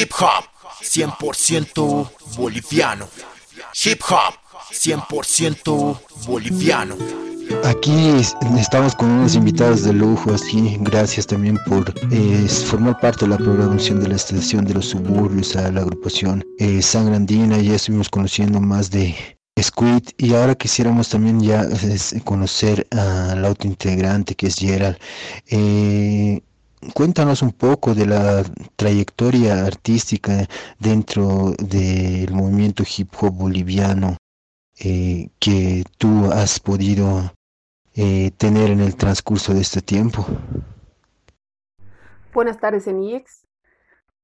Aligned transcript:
Hip 0.00 0.12
hop 0.20 0.44
100% 0.80 2.10
boliviano. 2.36 3.08
Hip 3.84 4.00
hop 4.08 4.34
100% 4.70 5.98
boliviano. 6.24 6.96
Aquí 7.64 8.12
estamos 8.60 8.94
con 8.94 9.10
unos 9.10 9.34
invitados 9.34 9.82
de 9.82 9.92
lujo, 9.92 10.32
así 10.32 10.76
gracias 10.82 11.26
también 11.26 11.58
por 11.66 11.92
formar 12.66 13.00
parte 13.00 13.24
de 13.24 13.30
la 13.30 13.38
programación 13.38 13.98
de 13.98 14.10
la 14.10 14.14
estación 14.14 14.64
de 14.66 14.74
los 14.74 14.86
suburbios 14.86 15.56
a 15.56 15.72
la 15.72 15.80
agrupación 15.80 16.44
eh, 16.60 16.80
Sangrandina. 16.80 17.58
Ya 17.58 17.74
estuvimos 17.74 18.08
conociendo 18.08 18.60
más 18.60 18.92
de 18.92 19.16
Squid 19.60 20.10
y 20.16 20.32
ahora 20.34 20.54
quisiéramos 20.54 21.08
también 21.08 21.40
ya 21.40 21.66
conocer 22.22 22.86
al 22.92 23.44
autointegrante 23.44 24.36
que 24.36 24.46
es 24.46 24.54
Gerald. 24.54 24.96
Eh, 25.48 26.40
cuéntanos 26.94 27.42
un 27.42 27.52
poco 27.52 27.94
de 27.94 28.06
la 28.06 28.42
trayectoria 28.76 29.64
artística 29.64 30.46
dentro 30.78 31.52
del 31.58 32.32
movimiento 32.32 32.84
hip 32.84 33.12
hop 33.20 33.34
boliviano 33.34 34.16
eh, 34.80 35.30
que 35.40 35.84
tú 35.98 36.30
has 36.32 36.60
podido 36.60 37.32
eh, 37.94 38.30
tener 38.36 38.70
en 38.70 38.80
el 38.80 38.96
transcurso 38.96 39.52
de 39.54 39.60
este 39.60 39.80
tiempo. 39.80 40.24
Buenas 42.32 42.60
tardes, 42.60 42.86
ENIEX. 42.86 43.44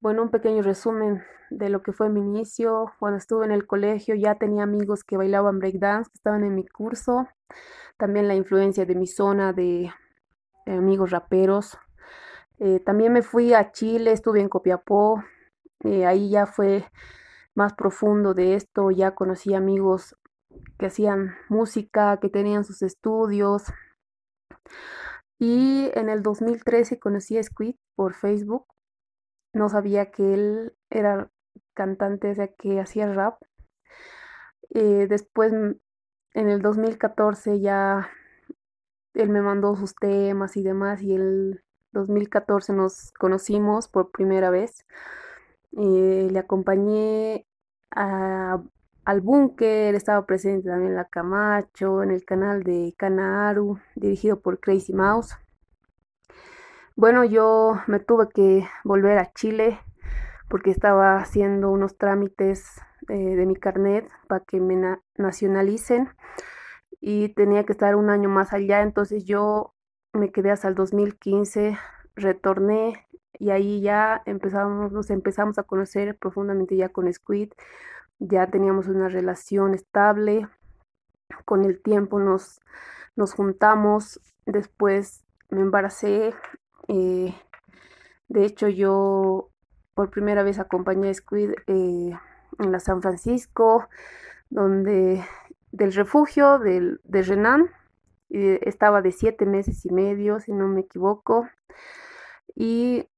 Bueno, 0.01 0.23
un 0.23 0.31
pequeño 0.31 0.63
resumen 0.63 1.25
de 1.51 1.71
lo 1.71 1.83
que 1.83 1.93
fue 1.93 2.09
mi 2.09 2.21
inicio. 2.21 2.93
Cuando 2.99 3.19
estuve 3.19 3.47
en 3.47 3.53
el 3.53 3.67
colegio 3.67 4.15
ya 4.15 4.37
tenía 4.37 4.63
amigos 4.63 5.03
que 5.03 5.17
bailaban 5.17 5.59
breakdance, 5.59 6.11
que 6.11 6.19
estaban 6.19 6.45
en 6.45 6.55
mi 6.55 6.65
curso. 6.67 7.27
También 7.97 8.29
la 8.29 8.35
influencia 8.35 8.85
de 8.87 8.95
mi 8.95 9.07
zona 9.07 9.53
de 9.53 9.91
amigos 10.67 11.11
raperos. 11.11 11.77
Eh, 12.59 12.81
también 12.81 13.13
me 13.13 13.23
fui 13.23 13.55
a 13.55 13.73
Chile, 13.73 14.13
estuve 14.13 14.41
en 14.41 14.49
Copiapó. 14.49 15.23
Eh, 15.81 16.07
ahí 16.07 16.31
ya 16.31 16.47
fue 16.47 16.85
más 17.55 17.75
profundo 17.75 18.35
de 18.35 18.55
esto. 18.55 18.91
Ya 18.91 19.15
conocí 19.15 19.55
amigos 19.55 20.17
que 20.79 20.87
hacían 20.87 21.35
música, 21.49 22.19
que 22.21 22.29
tenían 22.29 22.65
sus 22.65 22.83
estudios. 22.83 23.65
Y 25.39 25.91
en 25.95 26.09
el 26.09 26.23
2013 26.23 26.99
conocí 26.99 27.39
a 27.39 27.43
Squid 27.43 27.77
por 27.97 28.15
Facebook. 28.15 28.67
No 29.53 29.69
sabía 29.69 30.11
que 30.11 30.35
él 30.35 30.77
era 30.91 31.31
cantante, 31.75 32.31
o 32.31 32.35
sea, 32.35 32.49
que 32.49 32.81
hacía 32.81 33.13
rap. 33.13 33.41
Eh, 34.71 35.07
después, 35.09 35.53
en 35.53 36.49
el 36.49 36.63
2014 36.63 37.61
ya 37.61 38.11
él 39.15 39.29
me 39.29 39.41
mandó 39.41 39.77
sus 39.77 39.95
temas 39.95 40.57
y 40.57 40.63
demás 40.63 41.01
y 41.03 41.15
el 41.15 41.63
2014 41.95 42.75
nos 42.75 43.13
conocimos 43.13 43.89
por 43.89 44.11
primera 44.11 44.51
vez. 44.51 44.85
Eh, 45.73 46.29
le 46.31 46.39
acompañé 46.39 47.47
al 47.91 49.21
búnker, 49.23 49.95
estaba 49.95 50.27
presente 50.27 50.69
también 50.69 50.91
en 50.91 50.97
la 50.97 51.07
Camacho, 51.07 52.03
en 52.03 52.11
el 52.11 52.25
canal 52.25 52.63
de 52.65 52.95
Canaaru, 52.99 53.79
dirigido 53.95 54.41
por 54.41 54.61
Crazy 54.61 54.93
Mouse. 54.93 55.37
Bueno, 56.97 57.25
yo 57.25 57.81
me 57.87 58.01
tuve 58.01 58.29
que 58.29 58.69
volver 58.85 59.19
a 59.19 59.33
Chile 59.33 59.81
porque 60.49 60.71
estaba 60.71 61.17
haciendo 61.17 61.71
unos 61.71 61.97
trámites 61.97 62.81
eh, 63.09 63.37
de 63.37 63.47
mi 63.47 63.57
carnet 63.57 64.09
para 64.29 64.45
que 64.45 64.61
me 64.61 64.99
nacionalicen 65.17 66.09
y 67.01 67.29
tenía 67.35 67.65
que 67.65 67.73
estar 67.73 67.97
un 67.97 68.11
año 68.11 68.29
más 68.29 68.53
allá, 68.53 68.81
entonces 68.83 69.25
yo 69.25 69.74
me 70.15 70.31
quedé 70.31 70.51
hasta 70.51 70.69
el 70.69 70.75
2015, 70.75 71.79
retorné 72.17 73.07
y 73.39 73.51
ahí 73.51 73.81
ya 73.81 74.23
empezamos, 74.27 74.93
nos 74.93 75.11
empezamos 75.11 75.59
a 75.59 75.65
conocer 75.65 76.17
profundamente 76.17 76.77
ya 76.77 76.89
con 76.89 77.13
Squid 77.13 77.53
ya 78.19 78.47
teníamos 78.47 78.89
una 78.89 79.09
relación 79.09 79.75
estable, 79.75 80.49
con 81.45 81.65
el 81.65 81.83
tiempo 81.83 82.21
nos, 82.21 82.61
nos 83.17 83.33
juntamos, 83.35 84.21
después 84.47 85.25
me 85.51 85.61
embaracé, 85.61 86.35
eh, 86.89 87.35
de 88.29 88.45
hecho 88.45 88.69
yo 88.69 89.51
por 89.95 90.11
primera 90.11 90.43
vez 90.43 90.59
acompañé 90.59 91.11
a 91.11 91.15
Squid 91.15 91.53
eh, 91.67 92.13
en 92.59 92.73
la 92.73 92.81
San 92.81 93.03
Francisco, 93.03 93.89
donde 94.51 95.25
del 95.73 95.93
refugio 95.93 96.59
del, 96.59 97.01
de 97.05 97.23
Renan, 97.23 97.71
estaba 98.31 99.03
de 99.03 99.13
siete 99.13 99.47
meses 99.47 99.85
y 99.87 99.93
medio, 99.93 100.41
si 100.41 100.53
no 100.53 100.69
me 100.69 100.81
equivoco, 100.81 101.49
y 102.55 103.09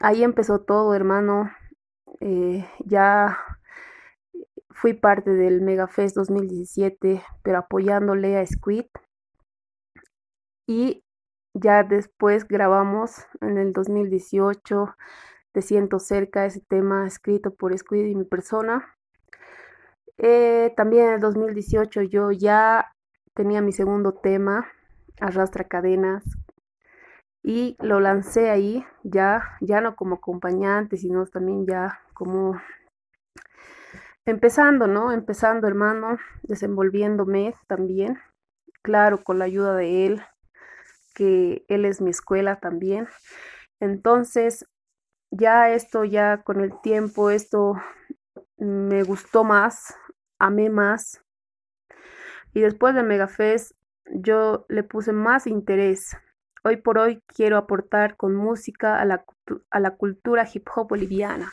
ahí 0.00 0.24
empezó 0.24 0.60
todo, 0.60 0.94
hermano, 0.94 1.50
eh, 2.20 2.66
ya 2.84 3.38
Fui 4.78 4.92
parte 4.92 5.30
del 5.30 5.62
Megafest 5.62 6.14
2017, 6.16 7.22
pero 7.42 7.58
apoyándole 7.58 8.36
a 8.36 8.44
Squid. 8.44 8.84
Y 10.68 11.02
ya 11.54 11.82
después 11.82 12.46
grabamos 12.46 13.24
en 13.40 13.56
el 13.56 13.72
2018 13.72 14.94
Te 15.52 15.62
siento 15.62 15.98
cerca, 15.98 16.44
ese 16.44 16.60
tema 16.60 17.06
escrito 17.06 17.54
por 17.54 17.76
Squid 17.76 18.04
y 18.04 18.14
mi 18.14 18.24
persona. 18.24 18.94
Eh, 20.18 20.74
también 20.76 21.06
en 21.06 21.14
el 21.14 21.20
2018 21.20 22.02
yo 22.02 22.30
ya 22.30 22.92
tenía 23.36 23.60
mi 23.60 23.72
segundo 23.72 24.14
tema, 24.14 24.66
Arrastra 25.20 25.64
Cadenas, 25.64 26.24
y 27.42 27.76
lo 27.78 28.00
lancé 28.00 28.50
ahí, 28.50 28.84
ya, 29.04 29.56
ya 29.60 29.80
no 29.80 29.94
como 29.94 30.16
acompañante, 30.16 30.96
sino 30.96 31.26
también 31.26 31.66
ya 31.66 32.00
como 32.14 32.60
empezando, 34.24 34.86
¿no? 34.88 35.12
Empezando, 35.12 35.68
hermano, 35.68 36.18
desenvolviéndome 36.42 37.54
también, 37.68 38.18
claro, 38.82 39.22
con 39.22 39.38
la 39.38 39.44
ayuda 39.44 39.76
de 39.76 40.06
él, 40.06 40.22
que 41.14 41.64
él 41.68 41.84
es 41.84 42.00
mi 42.00 42.10
escuela 42.10 42.58
también. 42.58 43.06
Entonces, 43.80 44.66
ya 45.30 45.70
esto, 45.70 46.04
ya 46.04 46.42
con 46.42 46.60
el 46.60 46.80
tiempo, 46.80 47.30
esto 47.30 47.74
me 48.56 49.02
gustó 49.02 49.44
más, 49.44 49.94
amé 50.38 50.70
más. 50.70 51.25
Y 52.56 52.60
después 52.60 52.94
de 52.94 53.02
Megafest, 53.02 53.72
yo 54.06 54.64
le 54.70 54.82
puse 54.82 55.12
más 55.12 55.46
interés. 55.46 56.16
Hoy 56.64 56.76
por 56.78 56.96
hoy 56.96 57.20
quiero 57.26 57.58
aportar 57.58 58.16
con 58.16 58.34
música 58.34 58.98
a 58.98 59.04
la, 59.04 59.26
a 59.70 59.78
la 59.78 59.90
cultura 59.90 60.48
hip 60.50 60.66
hop 60.74 60.88
boliviana. 60.88 61.52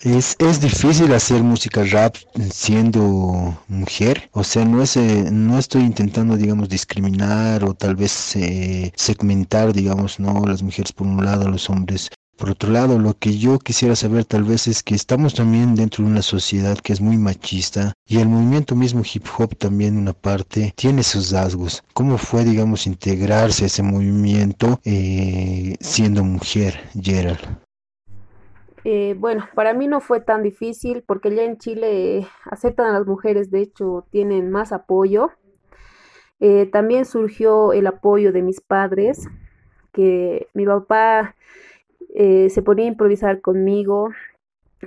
Es, 0.00 0.34
es 0.40 0.60
difícil 0.60 1.14
hacer 1.14 1.44
música 1.44 1.84
rap 1.84 2.16
siendo 2.50 3.56
mujer, 3.68 4.28
o 4.32 4.42
sea, 4.42 4.64
no 4.64 4.82
es, 4.82 4.96
eh, 4.96 5.28
no 5.30 5.60
estoy 5.60 5.82
intentando, 5.82 6.36
digamos, 6.36 6.68
discriminar 6.68 7.62
o 7.62 7.74
tal 7.74 7.94
vez 7.94 8.34
eh, 8.34 8.92
segmentar, 8.96 9.72
digamos, 9.72 10.18
no, 10.18 10.44
las 10.44 10.60
mujeres 10.60 10.92
por 10.92 11.06
un 11.06 11.24
lado, 11.24 11.48
los 11.48 11.70
hombres 11.70 12.10
por 12.40 12.50
otro 12.50 12.72
lado. 12.72 12.98
Lo 12.98 13.14
que 13.14 13.36
yo 13.36 13.58
quisiera 13.58 13.94
saber 13.94 14.24
tal 14.24 14.44
vez 14.44 14.66
es 14.66 14.82
que 14.82 14.94
estamos 14.94 15.34
también 15.34 15.74
dentro 15.74 16.02
de 16.02 16.10
una 16.10 16.22
sociedad 16.22 16.78
que 16.78 16.94
es 16.94 17.00
muy 17.00 17.18
machista 17.18 17.92
y 18.06 18.18
el 18.18 18.28
movimiento 18.28 18.74
mismo 18.74 19.02
hip 19.02 19.26
hop 19.38 19.54
también 19.56 19.98
una 19.98 20.14
parte 20.14 20.72
tiene 20.74 21.02
sus 21.02 21.30
rasgos. 21.30 21.84
¿Cómo 21.92 22.16
fue, 22.16 22.44
digamos, 22.44 22.86
integrarse 22.86 23.64
a 23.64 23.66
ese 23.66 23.82
movimiento 23.82 24.80
eh, 24.84 25.76
siendo 25.80 26.24
mujer, 26.24 26.80
Gerald? 27.00 27.40
Eh, 28.84 29.14
bueno, 29.18 29.46
para 29.54 29.74
mí 29.74 29.86
no 29.86 30.00
fue 30.00 30.20
tan 30.22 30.42
difícil 30.42 31.04
porque 31.06 31.34
ya 31.34 31.42
en 31.42 31.58
Chile 31.58 32.26
aceptan 32.46 32.86
a 32.86 32.98
las 32.98 33.06
mujeres, 33.06 33.50
de 33.50 33.60
hecho 33.60 34.06
tienen 34.10 34.50
más 34.50 34.72
apoyo. 34.72 35.30
Eh, 36.40 36.64
también 36.72 37.04
surgió 37.04 37.74
el 37.74 37.86
apoyo 37.86 38.32
de 38.32 38.40
mis 38.40 38.62
padres, 38.62 39.28
que 39.92 40.48
mi 40.54 40.64
papá 40.64 41.36
eh, 42.14 42.50
se 42.50 42.62
ponía 42.62 42.84
a 42.84 42.88
improvisar 42.88 43.40
conmigo, 43.40 44.10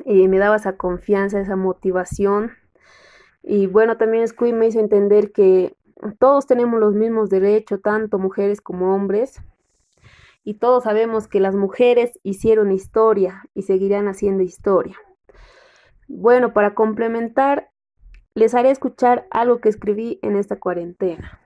me 0.06 0.40
daba 0.40 0.56
esa 0.56 0.76
confianza, 0.76 1.40
esa 1.40 1.56
motivación. 1.56 2.52
Y 3.44 3.68
bueno, 3.68 3.98
también 3.98 4.28
Squid 4.28 4.54
me 4.54 4.68
hizo 4.68 4.80
entender 4.80 5.32
que 5.32 5.76
todos 6.20 6.48
tenemos 6.48 6.80
los 6.80 6.96
mismos 6.96 7.30
derechos, 7.30 7.82
tanto 7.82 8.18
mujeres 8.18 8.60
como 8.62 8.96
hombres, 8.96 9.42
y 10.44 10.56
todos 10.56 10.84
sabemos 10.84 11.28
que 11.28 11.40
las 11.40 11.56
mujeres 11.56 12.20
hicieron 12.24 12.72
historia 12.72 13.44
y 13.54 13.64
seguirán 13.64 14.08
haciendo 14.08 14.44
historia. 14.44 14.98
Bueno, 16.08 16.54
para 16.54 16.76
complementar, 16.76 17.70
les 18.36 18.54
haré 18.56 18.72
escuchar 18.72 19.28
algo 19.32 19.62
que 19.62 19.70
escribí 19.70 20.20
en 20.22 20.36
esta 20.36 20.60
cuarentena. 20.60 21.40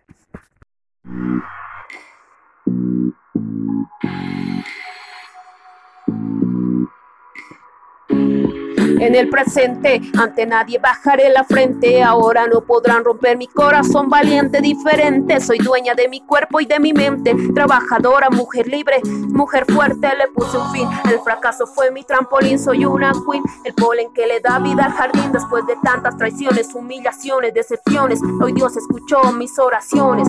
En 9.00 9.16
el 9.16 9.30
presente. 9.30 10.02
Ante 10.18 10.46
nadie 10.46 10.80
bajaré 10.80 11.30
la 11.30 11.44
frente. 11.44 12.04
Ahora 12.04 12.48
no 12.48 12.62
podrán 12.62 13.04
romper 13.04 13.38
mi 13.38 13.48
corazón 13.48 14.10
valiente, 14.10 14.62
diferente. 14.62 15.40
Soy 15.40 15.60
dueña 15.60 15.94
de 15.94 16.08
mi 16.08 16.22
cuerpo 16.22 16.60
y 16.60 16.66
de 16.66 16.80
mi 16.80 16.94
mente. 16.94 17.36
Trabajadora, 17.54 18.30
mujer 18.30 18.68
libre, 18.68 19.02
mujer 19.04 19.66
fuerte. 19.72 20.10
Le 20.18 20.28
puse 20.28 20.58
un 20.58 20.72
fin. 20.72 20.88
El 21.12 21.20
fracaso 21.20 21.68
fue 21.68 21.92
mi 21.92 22.04
trampolín. 22.04 22.60
Soy 22.60 22.86
una 22.86 23.12
queen. 23.30 23.44
El 23.64 23.74
polen 23.74 24.12
que 24.14 24.28
le 24.28 24.40
da 24.40 24.60
vida 24.60 24.86
al 24.86 24.94
jardín 24.94 25.32
después 25.32 25.66
de 25.68 25.76
tantas 25.84 26.18
traiciones, 26.18 26.74
humillaciones, 26.74 27.54
decepciones. 27.54 28.20
Hoy 28.42 28.54
Dios 28.54 28.76
escuchó 28.78 29.32
mis 29.34 29.58
oraciones. 29.60 30.28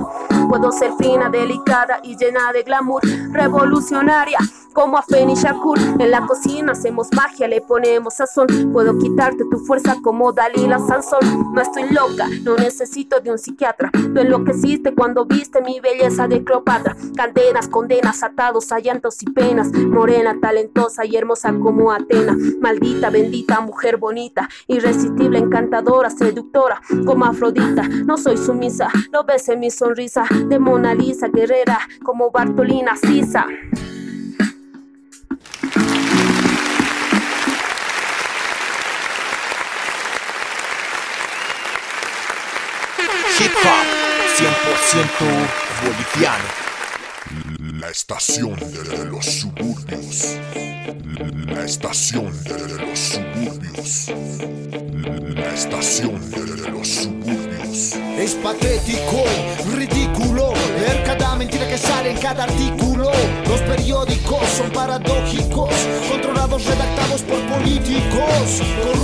Puedo 0.48 0.72
ser 0.72 0.92
fina, 0.98 1.28
delicada 1.28 2.00
y 2.02 2.16
llena 2.16 2.52
de 2.52 2.62
glamour. 2.62 3.02
Revolucionaria 3.32 4.38
como 4.72 4.96
a 4.96 5.02
Feni 5.02 5.34
Shakur. 5.34 5.78
En 5.98 6.10
la 6.10 6.26
cocina 6.26 6.72
hacemos 6.72 7.08
magia, 7.12 7.48
le 7.48 7.60
ponemos 7.60 8.14
sazón. 8.14 8.46
Puedo 8.72 8.98
quitarte 8.98 9.44
tu 9.50 9.58
fuerza 9.58 9.96
como 10.02 10.32
Dalila 10.32 10.78
Sansón. 10.78 11.52
No 11.52 11.60
estoy 11.60 11.90
loca, 11.90 12.28
no 12.42 12.56
necesito 12.56 13.20
de 13.20 13.30
un 13.30 13.38
psiquiatra. 13.38 13.90
Tú 13.92 14.18
enloqueciste 14.18 14.94
cuando 14.94 15.24
viste 15.24 15.60
mi 15.62 15.80
belleza 15.80 16.28
de 16.28 16.44
Cleopatra. 16.44 16.96
Cadenas, 17.16 17.68
condenas, 17.68 18.22
atados 18.22 18.72
a 18.72 18.78
llantos 18.78 19.22
y 19.22 19.26
penas. 19.26 19.72
Morena, 19.72 20.38
talentosa 20.40 21.04
y 21.04 21.16
hermosa 21.16 21.52
como 21.58 21.92
Atena. 21.92 22.36
Maldita, 22.60 23.10
bendita, 23.10 23.60
mujer 23.60 23.96
bonita. 23.96 24.48
Irresistible, 24.66 25.38
encantadora, 25.38 26.10
seductora 26.10 26.80
como 27.04 27.24
Afrodita. 27.24 27.88
No 27.88 28.16
soy 28.16 28.36
sumisa, 28.36 28.88
lo 29.12 29.24
ves 29.24 29.48
en 29.48 29.60
mi 29.60 29.70
sonrisa. 29.70 30.24
De 30.48 30.58
Mona 30.58 30.94
Lisa, 30.94 31.28
guerrera 31.28 31.78
como 32.04 32.30
Bartolina 32.30 32.96
Sisa. 32.96 33.46
Hip 43.40 43.52
hop 43.62 43.86
100% 44.36 44.58
boliviano. 45.82 46.44
La 47.80 47.90
estación 47.90 48.56
de 48.56 49.04
los 49.06 49.24
suburbios. 49.24 50.36
La 51.46 51.64
estación 51.64 52.32
de 52.44 52.86
los 52.86 52.98
suburbios. 52.98 54.08
La 55.34 55.54
estación 55.54 56.30
de 56.30 56.70
los 56.70 56.88
suburbios. 56.88 57.94
Es 58.18 58.34
patético, 58.36 59.24
ridículo, 59.74 60.52
leer 60.78 61.02
cada 61.04 61.36
mentira 61.36 61.68
que 61.68 61.78
sale 61.78 62.12
en 62.12 62.18
cada 62.18 62.44
artículo. 62.44 63.10
Los 63.46 63.60
periódicos 63.62 64.48
son 64.56 64.70
paradójicos, 64.70 65.74
controlados, 66.10 66.64
redactados 66.64 67.22
por 67.22 67.40
políticos 67.46 68.62
corruptos 68.82 68.97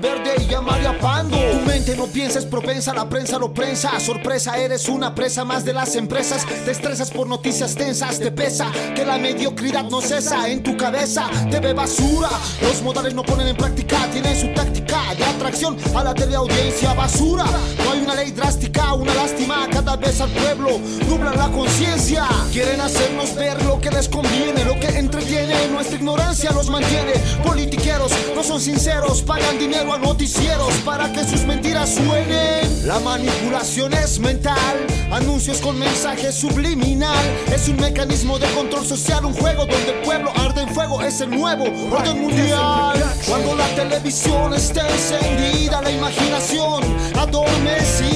Valverde 0.00 0.46
y 0.48 0.54
a 0.54 0.98
Pando? 1.00 1.36
Tu 1.36 1.66
mente 1.66 1.96
no 1.96 2.06
piensa, 2.06 2.38
es 2.38 2.44
propensa, 2.44 2.94
la 2.94 3.08
prensa 3.08 3.38
lo 3.38 3.52
prensa. 3.52 3.98
Sorpresa, 3.98 4.56
eres 4.56 4.88
una 4.88 5.14
presa 5.14 5.44
más 5.44 5.64
de 5.64 5.72
las 5.72 5.96
empresas. 5.96 6.46
Te 6.64 6.70
estresas 6.70 7.10
por 7.10 7.26
noticias 7.26 7.74
tensas, 7.74 8.20
te 8.20 8.30
pesa 8.30 8.70
que 8.94 9.04
la 9.04 9.18
mediocridad 9.18 9.84
no 9.84 10.00
cesa 10.00 10.48
en 10.48 10.62
tu 10.62 10.76
cabeza. 10.76 11.28
Te 11.50 11.58
ve 11.58 11.72
basura, 11.72 12.28
los 12.62 12.80
modales 12.82 13.14
no 13.14 13.24
ponen 13.24 13.48
en 13.48 13.56
práctica, 13.56 14.08
tienen 14.12 14.38
su 14.38 14.52
táctica 14.54 15.14
de 15.16 15.24
atracción 15.24 15.76
a 15.96 16.04
la 16.04 16.14
teleaudiencia 16.14 16.94
basura. 16.94 17.44
No 17.84 17.92
hay 17.92 18.00
una 18.00 18.14
ley 18.14 18.30
drástica, 18.30 18.94
una 18.94 19.14
lástima 19.14 19.68
cada 19.88 19.96
vez 19.96 20.20
al 20.20 20.28
pueblo. 20.30 20.78
Nublan 21.08 21.34
la 21.38 21.48
conciencia, 21.48 22.26
quieren 22.52 22.78
hacernos 22.78 23.34
ver 23.34 23.62
lo 23.64 23.80
que 23.80 23.90
les 23.90 24.06
conviene, 24.06 24.62
lo 24.64 24.78
que 24.78 24.88
entretiene. 24.88 25.68
Nuestra 25.68 25.96
ignorancia 25.96 26.50
los 26.50 26.68
mantiene. 26.68 27.12
Politiqueros 27.42 28.12
no 28.34 28.42
son 28.42 28.60
sinceros, 28.60 29.22
pagan 29.22 29.58
dinero 29.58 29.94
a 29.94 29.98
noticieros 29.98 30.74
para 30.84 31.10
que 31.10 31.24
sus 31.24 31.44
mentiras 31.44 31.94
suenen. 31.94 32.86
La 32.86 33.00
manipulación 33.00 33.94
es 33.94 34.18
mental, 34.18 34.76
anuncios 35.10 35.58
con 35.62 35.78
mensaje 35.78 36.32
subliminal. 36.32 37.24
Es 37.50 37.68
un 37.68 37.76
mecanismo 37.76 38.38
de 38.38 38.46
control 38.48 38.86
social, 38.86 39.24
un 39.24 39.32
juego 39.32 39.64
donde 39.64 39.90
el 39.90 40.00
pueblo 40.02 40.30
arde 40.36 40.62
en 40.62 40.68
fuego. 40.68 41.00
Es 41.00 41.22
el 41.22 41.30
nuevo 41.30 41.64
orden 41.90 42.20
mundial. 42.20 43.02
Cuando 43.26 43.54
la 43.54 43.66
televisión 43.74 44.52
está 44.52 44.86
encendida, 44.86 45.80
la 45.80 45.90
imaginación 45.90 46.84
adormecida, 47.16 47.38
tu 47.38 48.07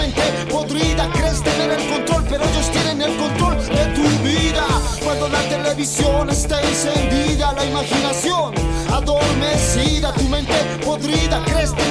mente 0.00 0.22
podrida, 0.50 1.10
crees 1.12 1.42
tener 1.42 1.70
el 1.78 1.88
control, 1.90 2.24
pero 2.30 2.42
ellos 2.44 2.70
tienen 2.70 3.02
el 3.02 3.16
control 3.18 3.56
de 3.58 3.84
tu 3.96 4.06
vida. 4.24 4.66
Cuando 5.04 5.28
la 5.28 5.42
televisión 5.54 6.30
está 6.30 6.56
encendida, 6.62 7.52
la 7.52 7.64
imaginación 7.66 8.54
adormecida, 8.90 10.14
tu 10.14 10.24
mente 10.24 10.54
podrida, 10.84 11.42
crees 11.44 11.74
tener 11.74 11.89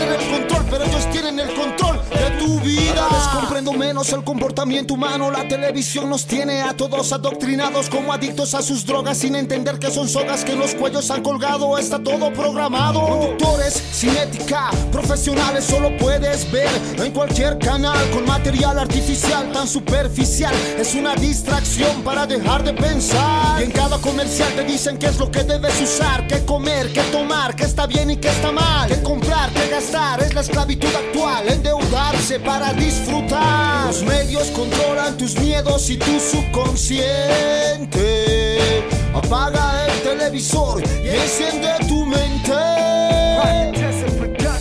menos 3.80 4.12
el 4.12 4.26
comportamiento 4.26 4.96
humano, 4.96 5.32
la 5.32 5.48
televisión 5.48 6.10
nos 6.10 6.26
tiene 6.26 6.62
a 6.62 6.76
todos 6.76 7.14
adoctrinados 7.14 7.90
como 7.90 8.12
adictos 8.12 8.54
a 8.54 8.62
sus 8.62 8.86
drogas 8.86 9.20
sin 9.20 9.38
entender 9.38 9.80
que 9.80 9.90
son 9.90 10.10
sogas 10.10 10.44
que 10.44 10.54
los 10.54 10.76
cuellos 10.76 11.10
han 11.10 11.24
colgado, 11.24 11.78
está 11.78 11.98
todo 11.98 12.32
programado. 12.34 13.00
Conductores 13.00 13.82
sin 13.94 14.10
ética, 14.18 14.70
profesionales 14.92 15.64
solo 15.64 15.96
puedes 15.98 16.52
ver 16.52 16.70
en 16.98 17.14
cualquier 17.14 17.58
canal 17.58 17.98
con 18.12 18.26
material 18.26 18.80
artificial 18.80 19.50
tan 19.54 19.66
superficial. 19.66 20.54
Es 20.78 20.94
una 20.94 21.16
distracción 21.16 22.04
para 22.04 22.28
dejar 22.28 22.66
de 22.66 22.74
pensar. 22.74 23.62
Y 23.62 23.64
en 23.64 23.72
cada 23.72 23.98
comercial 24.00 24.52
te 24.56 24.66
dicen 24.66 24.98
qué 24.98 25.06
es 25.06 25.18
lo 25.18 25.32
que 25.32 25.46
debes 25.46 25.82
usar, 25.82 26.28
qué 26.28 26.44
comer, 26.44 26.92
qué 26.92 27.02
tomar, 27.14 27.56
qué 27.56 27.64
está 27.64 27.88
bien 27.88 28.12
y 28.12 28.18
qué 28.18 28.28
está 28.28 28.52
mal, 28.52 28.90
qué 28.90 29.02
comprar, 29.02 29.50
qué 29.52 29.70
gastar. 29.70 30.22
Es 30.22 30.34
la 30.34 30.42
esclavitud 30.42 30.94
actual, 30.94 31.48
endeudarse 31.48 32.42
para 32.42 32.74
disfrutar. 32.74 33.69
Los 33.88 34.04
medios 34.04 34.50
controlan 34.52 35.18
tus 35.18 35.40
miedos 35.40 35.90
y 35.90 35.98
tu 35.98 36.20
subconsciente. 36.20 38.84
Apaga 39.14 39.88
el 39.88 40.02
televisor 40.02 40.84
y 41.04 41.10
enciende 41.10 41.70
tu 41.88 42.06
mente. 42.06 42.54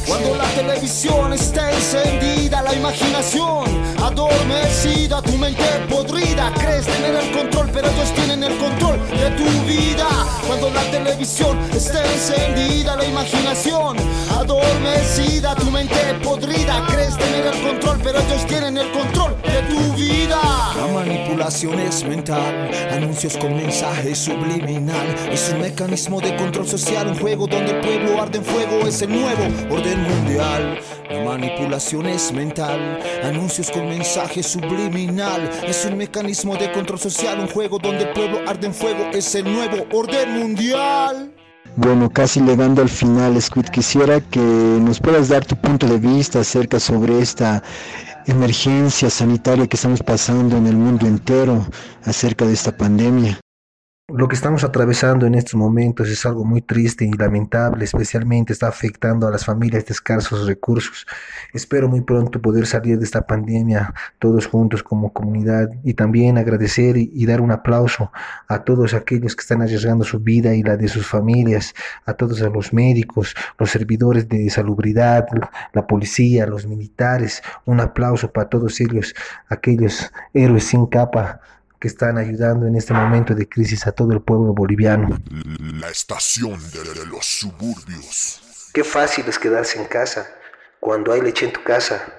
Cuando 0.06 0.36
la 0.36 0.48
televisión 0.54 1.32
está 1.34 1.70
encendida, 1.70 2.62
la 2.62 2.74
imaginación 2.74 3.64
adormecida, 4.02 5.20
tu 5.38 5.44
mente 5.44 5.64
podrida, 5.88 6.52
crees 6.54 6.84
tener 6.84 7.14
el 7.14 7.30
control, 7.30 7.70
pero 7.72 7.88
ellos 7.88 8.12
tienen 8.14 8.42
el 8.42 8.56
control 8.58 8.98
de 9.08 9.30
tu 9.36 9.44
vida. 9.66 10.08
Cuando 10.46 10.70
la 10.70 10.82
televisión 10.90 11.58
está 11.72 12.02
encendida, 12.12 12.96
la 12.96 13.04
imaginación 13.04 13.96
adormecida, 14.36 15.54
tu 15.54 15.70
mente 15.70 15.96
podrida, 16.24 16.84
crees 16.88 17.16
tener 17.16 17.46
el 17.46 17.62
control, 17.62 18.00
pero 18.02 18.18
ellos 18.18 18.46
tienen 18.46 18.78
el 18.78 18.90
control 18.90 19.36
de 19.42 19.62
tu 19.74 19.94
vida. 19.94 20.40
La 20.76 20.86
manipulación 20.92 21.78
es 21.78 22.04
mental, 22.04 22.70
anuncios 22.90 23.36
con 23.36 23.54
mensaje 23.54 24.14
subliminal, 24.14 25.06
es 25.30 25.50
un 25.52 25.60
mecanismo 25.60 26.20
de 26.20 26.34
control 26.36 26.66
social, 26.66 27.08
un 27.08 27.18
juego 27.18 27.46
donde 27.46 27.72
el 27.72 27.80
pueblo 27.80 28.20
arde 28.20 28.38
en 28.38 28.44
fuego, 28.44 28.86
es 28.86 29.02
el 29.02 29.10
nuevo 29.10 29.44
orden 29.70 30.02
mundial. 30.02 30.80
La 31.10 31.24
manipulación 31.24 32.06
es 32.06 32.32
mental, 32.32 33.00
anuncios 33.24 33.70
con 33.70 33.88
mensaje 33.88 34.42
subliminal, 34.42 35.27
es 35.66 35.84
un 35.84 35.96
mecanismo 35.96 36.56
de 36.56 36.70
control 36.72 36.98
social, 36.98 37.38
un 37.40 37.48
juego 37.48 37.78
donde 37.78 38.04
el 38.04 38.12
pueblo 38.12 38.40
arde 38.46 38.66
en 38.66 38.74
fuego, 38.74 39.10
es 39.12 39.34
el 39.34 39.44
nuevo 39.44 39.86
orden 39.92 40.38
mundial. 40.38 41.34
Bueno, 41.76 42.10
casi 42.10 42.40
llegando 42.40 42.82
al 42.82 42.88
final, 42.88 43.40
Squid, 43.40 43.66
quisiera 43.66 44.20
que 44.20 44.40
nos 44.40 45.00
puedas 45.00 45.28
dar 45.28 45.44
tu 45.44 45.54
punto 45.56 45.86
de 45.86 45.98
vista 45.98 46.40
acerca 46.40 46.80
sobre 46.80 47.20
esta 47.20 47.62
emergencia 48.26 49.10
sanitaria 49.10 49.66
que 49.66 49.76
estamos 49.76 50.02
pasando 50.02 50.56
en 50.56 50.66
el 50.66 50.76
mundo 50.76 51.06
entero 51.06 51.66
acerca 52.04 52.44
de 52.46 52.54
esta 52.54 52.76
pandemia. 52.76 53.38
Lo 54.10 54.26
que 54.26 54.36
estamos 54.36 54.64
atravesando 54.64 55.26
en 55.26 55.34
estos 55.34 55.54
momentos 55.54 56.08
es 56.08 56.24
algo 56.24 56.42
muy 56.42 56.62
triste 56.62 57.04
y 57.04 57.12
lamentable, 57.12 57.84
especialmente 57.84 58.54
está 58.54 58.66
afectando 58.66 59.28
a 59.28 59.30
las 59.30 59.44
familias 59.44 59.84
de 59.84 59.92
escasos 59.92 60.46
recursos. 60.46 61.06
Espero 61.52 61.90
muy 61.90 62.00
pronto 62.00 62.40
poder 62.40 62.66
salir 62.66 62.98
de 62.98 63.04
esta 63.04 63.26
pandemia 63.26 63.92
todos 64.18 64.46
juntos 64.46 64.82
como 64.82 65.12
comunidad 65.12 65.68
y 65.84 65.92
también 65.92 66.38
agradecer 66.38 66.96
y, 66.96 67.26
dar 67.26 67.42
un 67.42 67.50
aplauso 67.50 68.10
a 68.48 68.64
todos 68.64 68.94
aquellos 68.94 69.36
que 69.36 69.42
están 69.42 69.60
arriesgando 69.60 70.06
su 70.06 70.20
vida 70.20 70.54
y 70.54 70.62
la 70.62 70.78
de 70.78 70.88
sus 70.88 71.06
familias, 71.06 71.74
a 72.06 72.14
todos 72.14 72.40
los 72.40 72.72
médicos, 72.72 73.34
los 73.58 73.70
servidores 73.70 74.26
de 74.26 74.48
salubridad, 74.48 75.26
la 75.74 75.86
policía, 75.86 76.46
los 76.46 76.66
militares. 76.66 77.42
Un 77.66 77.80
aplauso 77.80 78.32
para 78.32 78.48
todos 78.48 78.80
ellos, 78.80 79.14
aquellos 79.50 80.10
héroes 80.32 80.64
sin 80.64 80.86
capa 80.86 81.42
que 81.80 81.88
están 81.88 82.18
ayudando 82.18 82.66
en 82.66 82.76
este 82.76 82.92
momento 82.92 83.34
de 83.34 83.48
crisis 83.48 83.86
a 83.86 83.92
todo 83.92 84.12
el 84.12 84.20
pueblo 84.20 84.52
boliviano. 84.52 85.18
La 85.80 85.88
estación 85.88 86.58
de 86.72 87.06
los 87.06 87.24
suburbios. 87.24 88.70
Qué 88.72 88.84
fácil 88.84 89.24
es 89.28 89.38
quedarse 89.38 89.80
en 89.80 89.86
casa 89.86 90.26
cuando 90.80 91.12
hay 91.12 91.20
leche 91.20 91.46
en 91.46 91.52
tu 91.52 91.62
casa. 91.62 92.14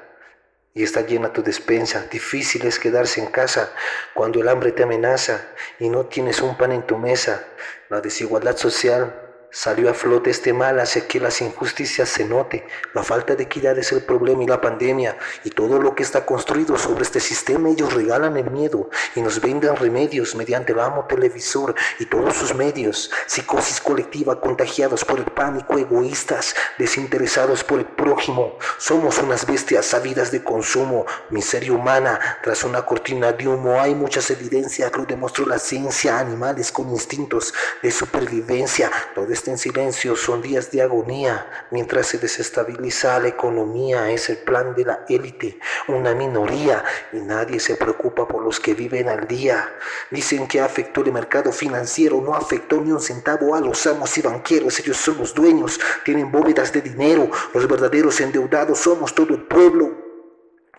y 0.73 0.83
está 0.83 1.01
llena 1.01 1.33
tu 1.33 1.41
despensa. 1.41 2.05
Difícil 2.09 2.65
es 2.65 2.79
quedarse 2.79 3.19
en 3.19 3.27
casa 3.27 3.71
cuando 4.13 4.39
el 4.39 4.47
hambre 4.47 4.71
te 4.71 4.83
amenaza 4.83 5.41
y 5.79 5.89
no 5.89 6.05
tienes 6.05 6.41
un 6.41 6.57
pan 6.57 6.71
en 6.71 6.85
tu 6.85 6.97
mesa. 6.97 7.43
La 7.89 7.99
desigualdad 7.99 8.55
social 8.55 9.28
Salió 9.51 9.89
a 9.89 9.95
flote 9.95 10.29
este 10.29 10.53
mal, 10.53 10.79
hace 10.79 11.07
que 11.07 11.19
las 11.19 11.41
injusticias 11.41 12.07
se 12.07 12.23
note. 12.23 12.67
La 12.93 13.01
falta 13.01 13.35
de 13.35 13.45
equidad 13.45 13.75
es 13.79 13.91
el 13.91 14.03
problema 14.03 14.43
y 14.43 14.47
la 14.47 14.61
pandemia. 14.61 15.17
Y 15.43 15.49
todo 15.49 15.81
lo 15.81 15.95
que 15.95 16.03
está 16.03 16.23
construido 16.23 16.77
sobre 16.77 17.01
este 17.01 17.19
sistema, 17.19 17.69
ellos 17.69 17.91
regalan 17.91 18.37
el 18.37 18.51
miedo 18.51 18.91
y 19.15 19.21
nos 19.21 19.41
venden 19.41 19.75
remedios 19.75 20.35
mediante 20.35 20.73
el 20.73 20.79
amo 20.79 21.05
televisor 21.09 21.73
y 21.97 22.05
todos 22.05 22.35
sus 22.35 22.53
medios. 22.53 23.09
Psicosis 23.25 23.81
colectiva, 23.81 24.39
contagiados 24.39 25.03
por 25.03 25.17
el 25.17 25.25
pánico, 25.25 25.79
egoístas, 25.79 26.55
desinteresados 26.77 27.63
por 27.63 27.79
el 27.79 27.85
prójimo. 27.85 28.55
Somos 28.77 29.17
unas 29.17 29.47
bestias 29.47 29.87
sabidas 29.87 30.31
de 30.31 30.43
consumo, 30.43 31.07
miseria 31.31 31.73
humana. 31.73 32.37
Tras 32.43 32.63
una 32.63 32.83
cortina 32.83 33.31
de 33.31 33.47
humo 33.47 33.81
hay 33.81 33.95
muchas 33.95 34.29
evidencias, 34.29 34.95
lo 34.95 35.05
demostró 35.05 35.47
la 35.47 35.57
ciencia, 35.57 36.19
animales 36.19 36.71
con 36.71 36.89
instintos 36.89 37.51
de 37.81 37.89
supervivencia. 37.89 38.91
Todo 39.15 39.38
en 39.48 39.58
silencio 39.58 40.15
son 40.15 40.41
días 40.41 40.72
de 40.72 40.81
agonía, 40.81 41.48
mientras 41.72 42.08
se 42.08 42.17
desestabiliza 42.17 43.19
la 43.19 43.29
economía, 43.29 44.12
es 44.12 44.29
el 44.29 44.38
plan 44.38 44.75
de 44.75 44.86
la 44.86 45.05
élite, 45.08 45.60
una 45.88 46.13
minoría, 46.13 46.84
y 47.13 47.17
nadie 47.17 47.60
se 47.60 47.75
preocupa 47.75 48.27
por 48.27 48.43
los 48.43 48.60
que 48.60 48.74
viven 48.74 49.10
al 49.10 49.27
día. 49.27 49.74
Dicen 50.12 50.48
que 50.48 50.60
afectó 50.60 51.01
el 51.01 51.12
mercado 51.12 51.51
financiero, 51.51 52.22
no 52.22 52.36
afectó 52.36 52.81
ni 52.81 52.91
un 52.91 53.01
centavo 53.01 53.55
a 53.55 53.62
los 53.62 53.86
amos 53.88 54.17
y 54.17 54.22
banqueros, 54.22 54.79
ellos 54.79 54.98
son 54.98 55.17
los 55.17 55.34
dueños, 55.34 55.79
tienen 56.03 56.31
bóvedas 56.31 56.72
de 56.74 56.81
dinero, 56.81 57.29
los 57.53 57.67
verdaderos 57.67 58.19
endeudados 58.22 58.79
somos 58.79 59.13
todo 59.13 59.34
el 59.34 59.43
pueblo. 59.43 59.98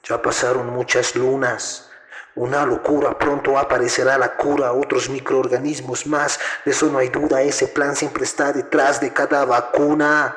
Ya 0.03 0.21
pasaron 0.21 0.69
muchas 0.71 1.15
lunas 1.15 1.90
una 2.35 2.65
locura, 2.65 3.19
pronto 3.19 3.59
aparecerá 3.59 4.17
la 4.17 4.37
cura, 4.37 4.73
otros 4.73 5.09
microorganismos 5.09 6.07
más, 6.07 6.39
de 6.65 6.71
eso 6.71 6.87
no 6.87 6.99
hay 6.99 7.09
duda, 7.09 7.43
ese 7.43 7.69
plan 7.69 7.97
siempre 7.97 8.25
está 8.25 8.53
detrás 8.53 9.01
de 9.01 9.13
cada 9.13 9.45
vacuna. 9.45 10.37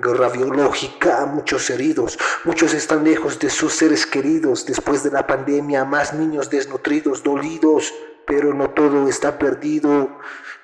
Guerra 0.00 0.28
biológica, 0.28 1.26
muchos 1.26 1.68
heridos, 1.70 2.18
muchos 2.44 2.72
están 2.72 3.02
lejos 3.02 3.38
de 3.38 3.50
sus 3.50 3.74
seres 3.74 4.06
queridos, 4.06 4.64
después 4.64 5.02
de 5.02 5.10
la 5.10 5.26
pandemia, 5.26 5.84
más 5.84 6.14
niños 6.14 6.50
desnutridos, 6.50 7.22
dolidos, 7.24 7.92
pero 8.24 8.54
no 8.54 8.70
todo 8.70 9.08
está 9.08 9.38
perdido, 9.38 10.18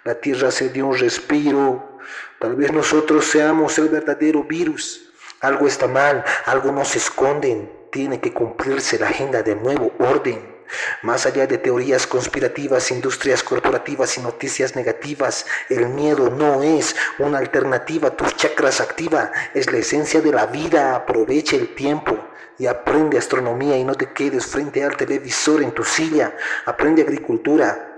la 0.05 0.15
tierra 0.15 0.51
se 0.53 0.69
dio 0.69 0.87
un 0.87 0.97
respiro, 0.97 1.99
tal 2.39 2.55
vez 2.55 2.73
nosotros 2.73 3.25
seamos 3.25 3.77
el 3.79 3.89
verdadero 3.89 4.45
virus, 4.45 5.11
algo 5.41 5.67
está 5.67 5.89
mal, 5.89 6.25
algo 6.47 6.71
nos 6.71 6.95
esconden, 6.95 7.71
tiene 7.91 8.21
que 8.21 8.33
cumplirse 8.33 8.99
la 8.99 9.09
agenda 9.09 9.43
de 9.43 9.57
nuevo 9.57 9.93
orden. 9.99 10.54
Más 11.03 11.27
allá 11.27 11.47
de 11.47 11.59
teorías 11.59 12.07
conspirativas, 12.07 12.91
industrias 12.91 13.43
corporativas 13.43 14.17
y 14.19 14.21
noticias 14.21 14.77
negativas, 14.77 15.47
el 15.69 15.89
miedo 15.89 16.31
no 16.31 16.63
es 16.63 16.97
una 17.19 17.39
alternativa. 17.39 18.11
Tus 18.11 18.37
chakras 18.37 18.81
activa, 18.81 19.31
es 19.55 19.71
la 19.71 19.79
esencia 19.79 20.21
de 20.21 20.33
la 20.33 20.47
vida. 20.47 20.95
Aprovecha 20.95 21.57
el 21.57 21.75
tiempo 21.75 22.19
y 22.59 22.67
aprende 22.67 23.19
astronomía 23.19 23.77
y 23.77 23.85
no 23.85 23.95
te 23.95 24.13
quedes 24.13 24.47
frente 24.47 24.85
al 24.85 24.97
televisor 24.97 25.63
en 25.63 25.73
tu 25.73 25.85
silla. 25.85 26.37
Aprende 26.67 27.03
agricultura, 27.03 27.91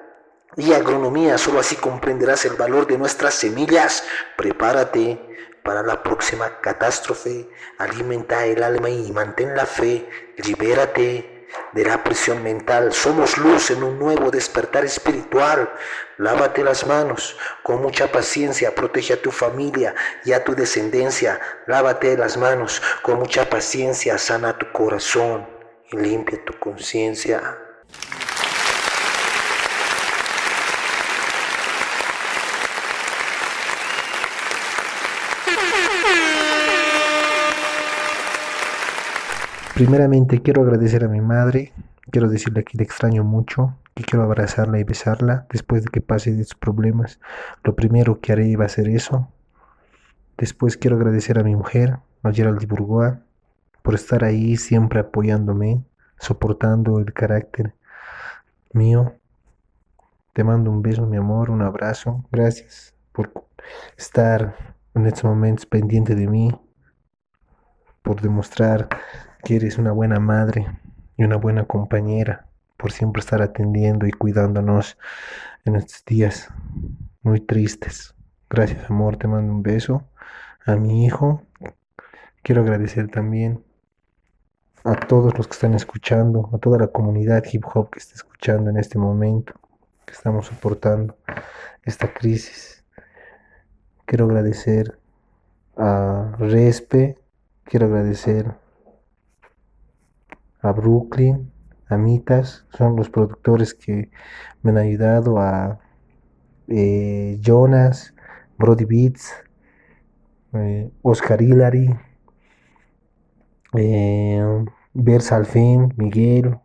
y 0.56 0.72
agronomía, 0.72 1.36
solo 1.36 1.60
así 1.60 1.76
comprenderás 1.76 2.46
el 2.46 2.54
valor 2.54 2.86
de 2.86 2.96
nuestras 2.96 3.34
semillas. 3.34 4.04
Prepárate 4.36 5.20
para 5.62 5.82
la 5.82 6.02
próxima 6.02 6.60
catástrofe, 6.60 7.48
alimenta 7.78 8.46
el 8.46 8.62
alma 8.62 8.88
y 8.88 9.12
mantén 9.12 9.54
la 9.54 9.66
fe, 9.66 10.08
libérate 10.38 11.35
de 11.72 11.84
la 11.84 12.02
prisión 12.02 12.42
mental. 12.42 12.92
Somos 12.92 13.36
luz 13.38 13.70
en 13.70 13.82
un 13.82 13.98
nuevo 13.98 14.30
despertar 14.30 14.84
espiritual. 14.84 15.70
Lávate 16.18 16.64
las 16.64 16.86
manos 16.86 17.36
con 17.62 17.82
mucha 17.82 18.10
paciencia, 18.10 18.74
protege 18.74 19.14
a 19.14 19.22
tu 19.22 19.30
familia 19.30 19.94
y 20.24 20.32
a 20.32 20.44
tu 20.44 20.54
descendencia. 20.54 21.40
Lávate 21.66 22.16
las 22.16 22.36
manos 22.36 22.82
con 23.02 23.18
mucha 23.18 23.48
paciencia, 23.48 24.18
sana 24.18 24.56
tu 24.56 24.70
corazón 24.72 25.46
y 25.90 25.96
limpia 25.96 26.44
tu 26.44 26.58
conciencia. 26.58 27.58
Primeramente 39.76 40.40
quiero 40.40 40.62
agradecer 40.62 41.04
a 41.04 41.08
mi 41.08 41.20
madre, 41.20 41.74
quiero 42.10 42.30
decirle 42.30 42.64
que 42.64 42.78
le 42.78 42.84
extraño 42.84 43.24
mucho, 43.24 43.76
que 43.92 44.04
quiero 44.04 44.24
abrazarla 44.24 44.78
y 44.78 44.84
besarla 44.84 45.46
después 45.50 45.84
de 45.84 45.90
que 45.90 46.00
pase 46.00 46.32
de 46.32 46.44
sus 46.44 46.54
problemas. 46.54 47.20
Lo 47.62 47.76
primero 47.76 48.18
que 48.18 48.32
haré 48.32 48.56
va 48.56 48.64
a 48.64 48.70
ser 48.70 48.88
eso. 48.88 49.28
Después 50.38 50.78
quiero 50.78 50.96
agradecer 50.96 51.38
a 51.38 51.42
mi 51.42 51.54
mujer, 51.54 51.98
a 52.22 52.32
Geraldine 52.32 52.70
Burgoa, 52.70 53.20
por 53.82 53.94
estar 53.94 54.24
ahí 54.24 54.56
siempre 54.56 55.00
apoyándome, 55.00 55.84
soportando 56.18 56.98
el 56.98 57.12
carácter 57.12 57.74
mío. 58.72 59.12
Te 60.32 60.42
mando 60.42 60.70
un 60.70 60.80
beso, 60.80 61.04
mi 61.04 61.18
amor, 61.18 61.50
un 61.50 61.60
abrazo. 61.60 62.24
Gracias 62.32 62.94
por 63.12 63.30
estar 63.98 64.56
en 64.94 65.04
estos 65.04 65.24
momentos 65.24 65.66
pendiente 65.66 66.14
de 66.14 66.28
mí, 66.28 66.58
por 68.00 68.22
demostrar 68.22 68.88
que 69.44 69.56
eres 69.56 69.78
una 69.78 69.92
buena 69.92 70.20
madre 70.20 70.66
y 71.16 71.24
una 71.24 71.36
buena 71.36 71.64
compañera 71.64 72.46
por 72.76 72.92
siempre 72.92 73.20
estar 73.20 73.42
atendiendo 73.42 74.06
y 74.06 74.12
cuidándonos 74.12 74.98
en 75.64 75.76
estos 75.76 76.04
días 76.04 76.48
muy 77.22 77.40
tristes. 77.40 78.14
Gracias, 78.48 78.88
amor, 78.90 79.16
te 79.16 79.26
mando 79.26 79.52
un 79.52 79.62
beso. 79.62 80.08
A 80.64 80.76
mi 80.76 81.04
hijo, 81.04 81.42
quiero 82.42 82.62
agradecer 82.62 83.08
también 83.08 83.64
a 84.84 84.94
todos 84.94 85.36
los 85.36 85.48
que 85.48 85.54
están 85.54 85.74
escuchando, 85.74 86.48
a 86.52 86.58
toda 86.58 86.78
la 86.78 86.86
comunidad 86.88 87.42
hip 87.50 87.64
hop 87.74 87.90
que 87.90 87.98
está 87.98 88.14
escuchando 88.14 88.70
en 88.70 88.76
este 88.76 88.98
momento, 88.98 89.54
que 90.04 90.12
estamos 90.12 90.46
soportando 90.46 91.16
esta 91.82 92.12
crisis. 92.12 92.84
Quiero 94.04 94.26
agradecer 94.26 94.98
a 95.76 96.36
Respe, 96.38 97.18
quiero 97.64 97.86
agradecer 97.86 98.54
a 100.62 100.72
Brooklyn, 100.72 101.50
a 101.88 101.96
Mitas, 101.96 102.66
son 102.76 102.96
los 102.96 103.10
productores 103.10 103.74
que 103.74 104.10
me 104.62 104.70
han 104.70 104.78
ayudado 104.78 105.38
a 105.38 105.78
eh, 106.68 107.38
Jonas, 107.40 108.14
Brody 108.58 108.84
Beats, 108.84 109.32
eh, 110.54 110.90
Oscar 111.02 111.40
Hillary, 111.42 111.94
eh, 113.74 114.64
Miguel, 115.96 116.58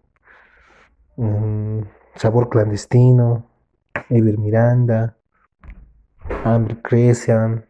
mm, 1.17 1.81
Sabor 2.15 2.49
Clandestino, 2.49 3.45
Ever 4.09 4.37
Miranda, 4.37 5.17
Amber 6.43 6.81
Cresian, 6.81 7.65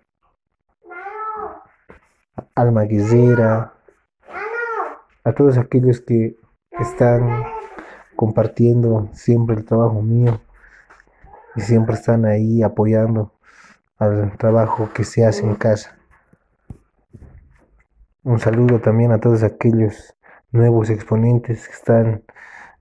Alma 2.56 2.84
Guizera, 2.84 3.74
a 5.24 5.34
todos 5.34 5.58
aquellos 5.58 6.02
que 6.02 6.36
están 6.80 7.44
compartiendo 8.16 9.10
siempre 9.14 9.56
el 9.56 9.66
trabajo 9.66 10.02
mío 10.02 10.42
y 11.56 11.62
siempre 11.62 11.96
están 11.96 12.26
ahí 12.26 12.64
apoyando 12.64 13.34
al 13.98 14.38
trabajo 14.38 14.90
que 14.94 15.04
se 15.04 15.26
hace 15.26 15.46
en 15.46 15.56
casa. 15.56 15.98
Un 18.24 18.40
saludo 18.40 18.80
también 18.80 19.12
a 19.12 19.20
todos 19.20 19.44
aquellos 19.44 20.16
nuevos 20.52 20.90
exponentes 20.90 21.68
que 21.68 21.74
están 21.74 22.24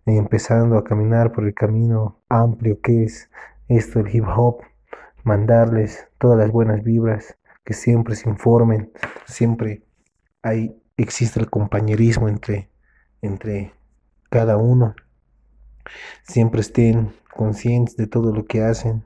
empezando 0.07 0.77
a 0.77 0.85
caminar 0.85 1.33
por 1.33 1.45
el 1.45 1.55
camino 1.55 2.21
amplio 2.29 2.81
que 2.81 3.05
es 3.05 3.31
esto 3.69 4.01
el 4.01 4.15
hip 4.15 4.25
hop, 4.27 4.63
mandarles 5.23 6.09
todas 6.19 6.39
las 6.39 6.51
buenas 6.51 6.83
vibras, 6.83 7.37
que 7.65 7.75
siempre 7.75 8.17
se 8.17 8.29
informen, 8.29 8.91
siempre 9.27 9.85
hay 10.43 10.77
existe 11.03 11.41
el 11.41 11.51
compañerismo 11.51 12.29
entre, 12.29 12.71
entre 13.23 13.75
cada 14.29 14.57
uno. 14.57 14.95
Siempre 16.23 16.61
estén 16.61 17.13
conscientes 17.35 17.97
de 17.97 18.07
todo 18.07 18.33
lo 18.33 18.45
que 18.45 18.63
hacen. 18.63 19.05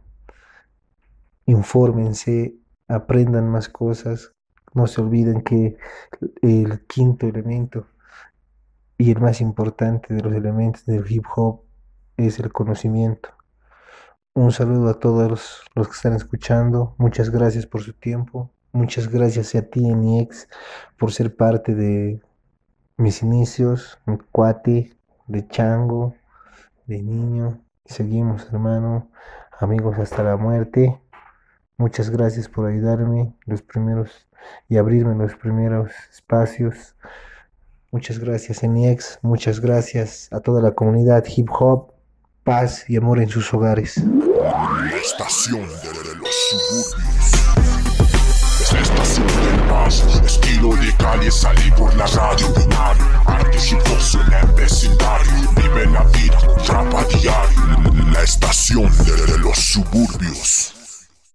Infórmense, 1.46 2.56
aprendan 2.88 3.48
más 3.48 3.68
cosas. 3.68 4.32
No 4.72 4.86
se 4.86 5.00
olviden 5.00 5.42
que 5.42 5.76
el 6.42 6.84
quinto 6.86 7.26
elemento 7.26 7.86
y 8.98 9.10
el 9.10 9.20
más 9.20 9.40
importante 9.40 10.14
de 10.14 10.22
los 10.22 10.34
elementos 10.34 10.84
del 10.86 11.04
hip 11.10 11.24
hop 11.36 11.62
es 12.16 12.38
el 12.38 12.52
conocimiento. 12.52 13.30
Un 14.34 14.50
saludo 14.50 14.88
a 14.88 14.98
todos 14.98 15.62
los 15.74 15.88
que 15.88 15.94
están 15.94 16.14
escuchando. 16.14 16.94
Muchas 16.98 17.30
gracias 17.30 17.66
por 17.66 17.82
su 17.82 17.92
tiempo. 17.92 18.53
Muchas 18.74 19.08
gracias 19.08 19.54
a 19.54 19.62
ti, 19.62 19.80
NIEX, 19.94 20.48
por 20.98 21.12
ser 21.12 21.36
parte 21.36 21.76
de, 21.76 22.20
mis 22.96 23.22
inicios, 23.22 24.00
mi 24.04 24.18
cuate, 24.32 24.96
de 25.28 25.46
chango, 25.46 26.16
de 26.86 27.00
niño. 27.00 27.62
Seguimos, 27.84 28.48
hermano, 28.52 29.10
amigos 29.60 29.96
hasta 30.00 30.24
la 30.24 30.36
muerte. 30.36 31.00
Muchas 31.76 32.10
gracias 32.10 32.48
por 32.48 32.66
ayudarme 32.66 33.36
los 33.46 33.62
primeros 33.62 34.28
y 34.68 34.76
abrirme 34.76 35.14
los 35.14 35.36
primeros 35.36 35.92
espacios. 36.12 36.96
Muchas 37.92 38.18
gracias, 38.18 38.64
Eniex. 38.64 39.20
Muchas 39.22 39.60
gracias 39.60 40.28
a 40.32 40.40
toda 40.40 40.60
la 40.60 40.72
comunidad 40.72 41.24
hip 41.28 41.48
hop. 41.50 41.92
Paz 42.42 42.90
y 42.90 42.96
amor 42.96 43.20
en 43.20 43.28
sus 43.28 43.54
hogares. 43.54 43.98
La 44.04 44.96
estación 44.96 45.62
de 45.62 46.16
los 46.18 46.28
suburbios. 46.50 47.13
Del 48.94 49.60
paz. 49.68 50.02
Estilo 50.24 50.74
de 50.76 50.92
calle, 50.96 51.30
salí 51.30 51.70
por 51.72 51.94
la 51.96 52.06
radio 52.06 52.48
binario. 52.54 53.04
Arte 53.26 53.58
chicoso 53.58 54.20
en 54.20 54.32
el 54.32 54.46
vecindario. 54.54 55.32
Vive 55.56 55.86
la 55.86 56.02
vida, 56.04 56.38
trapa 56.64 57.04
diario. 57.04 58.12
La 58.12 58.22
estación 58.22 58.90
de 59.04 59.38
los 59.38 59.58
suburbios. 59.58 60.73